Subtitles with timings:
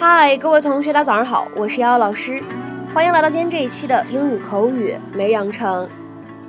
[0.00, 2.40] 嗨，各位同学，大家早上好，我是瑶瑶老师，
[2.94, 5.90] 欢迎来到今天这一期的英语口语每日养成。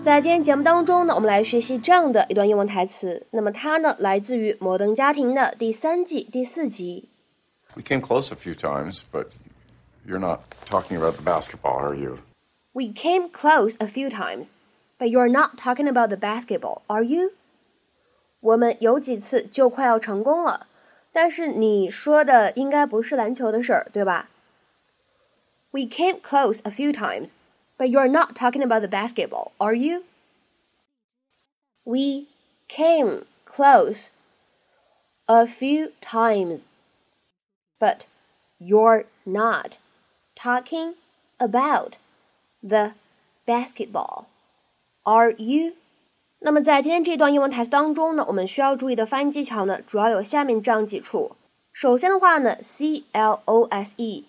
[0.03, 3.25] 在今天节目当中呢，我们来学习这样的一段英文台词。
[3.31, 7.09] 那么它呢，来自于《摩登家庭》的第三季第四集。
[7.73, 9.25] We came close a few times, but
[10.07, 12.19] you're not talking about the basketball, are you?
[12.73, 14.45] We came close a few times,
[14.99, 17.31] but you're not talking about the basketball, are you?
[18.41, 20.67] 我们有几次就快要成功了，
[21.12, 24.28] 但是你说的应该不是篮球的事儿，对吧？
[25.70, 27.28] We came close a few times,
[27.76, 30.04] but you're not talking about the basketball, are you?
[31.84, 32.26] We
[32.68, 34.10] came close
[35.26, 36.66] a few times,
[37.78, 38.06] but
[38.58, 39.78] you're not
[40.36, 40.94] talking
[41.38, 41.98] about
[42.62, 42.92] the
[43.46, 44.26] basketball,
[45.04, 45.74] are you?
[46.41, 51.35] 那么在今天这段英文台词当中呢，我们需要注意的发音技巧呢，主要有下面这样几处。
[51.73, 54.23] 首先的话呢，c l o s e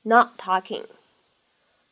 [0.03, 0.85] not talking。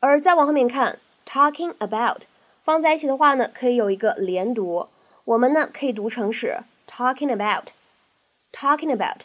[0.00, 2.22] 而再往后面看，talking about
[2.64, 4.88] 放在一起的话呢，可以有一个连读，
[5.24, 7.68] 我们呢可以读成是 talking about,
[8.52, 9.22] talking about。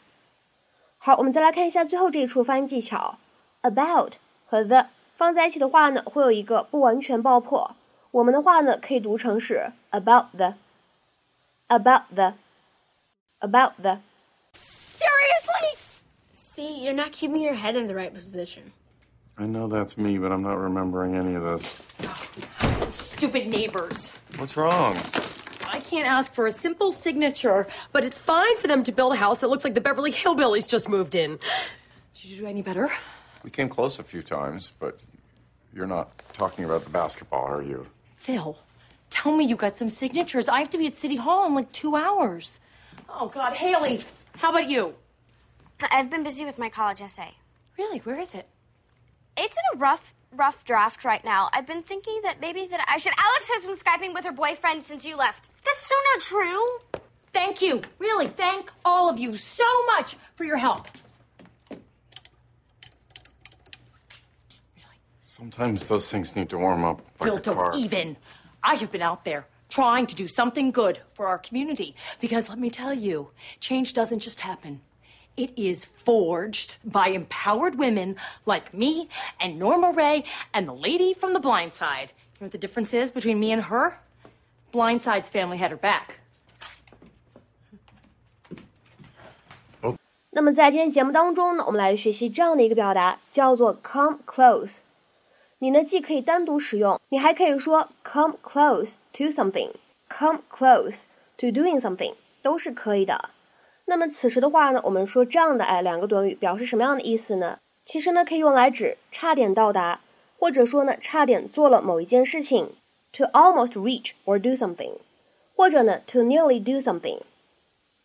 [0.98, 3.18] 好，我们再来看一下最后这一处发音技巧，
[3.62, 4.14] about
[4.46, 7.76] 和 the 放在一起的话呢，会有一个不完全爆破，
[8.12, 10.56] 我们的话呢可以读成是 about the,
[11.68, 12.34] about the,
[13.40, 14.00] about the。
[16.55, 18.75] See, you're not keeping your head in the right position.
[19.39, 22.95] I know that's me, but I'm not remembering any of this.
[22.95, 24.13] Stupid neighbors.
[24.37, 24.95] What's wrong?
[25.67, 29.17] I can't ask for a simple signature, but it's fine for them to build a
[29.17, 31.39] house that looks like the Beverly Hillbillies just moved in.
[32.13, 32.93] Did you do any better?
[33.43, 35.01] We came close a few times, but
[35.73, 37.87] you're not talking about the basketball, are you?
[38.15, 38.59] Phil,
[39.09, 40.51] tell me you got some signatures.
[40.51, 42.61] I have to be at City Hall in like two hours.
[43.09, 43.55] Oh, God.
[43.55, 44.03] Haley,
[44.37, 44.95] how about you?
[45.91, 47.35] I've been busy with my college essay.
[47.79, 47.99] Really?
[47.99, 48.47] Where is it?
[49.37, 51.49] It's in a rough, rough draft right now.
[51.53, 53.13] I've been thinking that maybe that I should.
[53.19, 55.49] Alex has been skyping with her boyfriend since you left.
[55.65, 57.01] That's so not true.
[57.33, 57.83] Thank you.
[57.99, 60.87] Really, thank all of you so much for your help.
[61.71, 61.81] Really?
[65.21, 67.01] Sometimes those things need to warm up.
[67.19, 67.73] Like Phil, don't car.
[67.75, 68.17] even.
[68.63, 72.59] I have been out there trying to do something good for our community because let
[72.59, 74.83] me tell you, change doesn't just happen.
[75.37, 79.09] It is forged by empowered women like me
[79.41, 82.13] and Norma Rae and the lady from the blind side.
[82.39, 83.95] You know what the difference is between me and her?
[84.73, 86.19] Blindside's family had her back.
[90.35, 94.79] 那么在今天节目当中呢，我们来学习这样的一个表达，叫做 come close。
[95.59, 101.05] 你呢既可以单独使用，你还可以说 come close to something，come close
[101.37, 103.31] to doing something，都是可以的。
[103.93, 107.59] 那么此时的话呢，我们说这样的哎两个短语表示什么样的意思呢？
[107.85, 110.01] 其实呢可以用来指差点到达，
[110.39, 112.71] 或者说呢差点做了某一件事情
[113.13, 114.93] ，to almost reach or do something，
[115.55, 117.19] 或者呢 to nearly do something。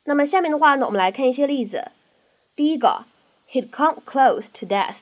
[0.03, 1.91] 那么下面的话呢，我们来看一些例子。
[2.53, 3.05] 第一个
[3.49, 4.97] ，he'd come close to death，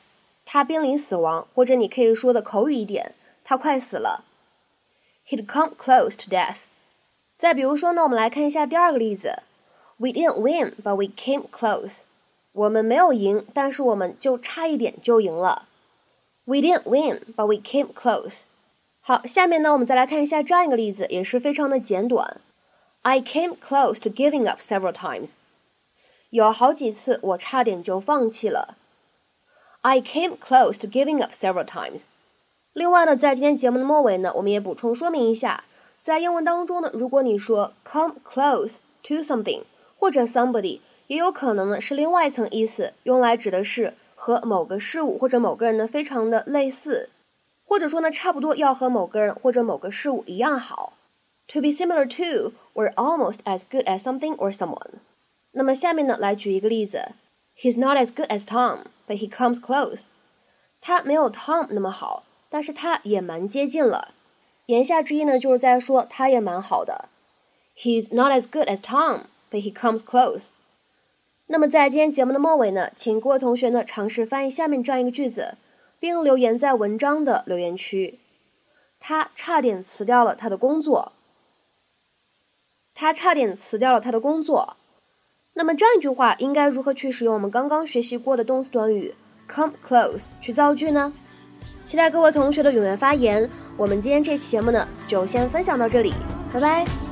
[0.45, 4.23] 他濒临死亡，或者你可以说的口语一点，他快死了。
[5.27, 6.57] he'd come close to death。
[7.39, 9.39] 再比如说呢，我们来看一下第二个例子。
[9.98, 11.98] We didn't win, but we came close.
[12.52, 15.66] 我们没有赢，但是我们就差一点就赢了。
[16.44, 18.40] We didn't win, but we came close.
[19.00, 22.40] 好，下面呢，我们再来看一下这样一个例子，也是非常的简短。
[23.02, 25.30] I came close to giving up several times.
[26.30, 28.76] 有好几次我差点就放弃了。
[29.82, 32.00] I came close to giving up several times.
[32.72, 35.64] 另外呢，在今天节目的末尾呢，我们也补充说明一下，
[36.00, 39.62] 在英文当中呢，如果你说 come close to something。
[40.05, 47.09] 或者 somebody 也有可能呢是另外一层意思，用来指的是和某个事物或者某个人呢非常的类似，
[47.65, 50.93] 或者说呢差不多要和某个人或者某个事物一样好。
[51.47, 54.99] To be similar to or almost as good as something or someone。
[55.53, 57.13] 那么下面呢来举一个例子
[57.59, 60.03] ，He's not as good as Tom, but he comes close。
[60.81, 64.09] 他没有 Tom 那么好，但是他也蛮接近了。
[64.67, 67.09] 言下之意呢就是在说他也蛮好的。
[67.75, 69.21] He's not as good as Tom。
[69.61, 70.47] He comes close。
[71.47, 75.55] 那么在今天节目的末尾呢，请各位同学呢尝试翻译下面这样一个句子，
[75.99, 78.19] 并留言在文章的留言区。
[78.99, 81.11] 他差点辞掉了他的工作。
[82.95, 84.77] 他差点辞掉了他的工作。
[85.53, 89.13] 那么这样一句话应该如何去使用我们刚刚学习过的动词短语
[89.47, 91.13] come close 去造句呢？
[91.83, 93.49] 期待各位同学的踊跃发言。
[93.77, 96.13] 我们今天这期节目呢，就先分享到这里，
[96.53, 97.04] 拜拜。